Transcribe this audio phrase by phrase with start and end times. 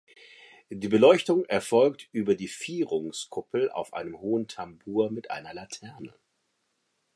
[0.71, 6.11] Die Beleuchtung erfolgt über die Vierungskuppel auf einem hohen Tambour mit einer Laterne.